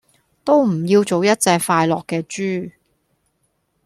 [0.43, 2.71] 都唔要做一隻快樂既豬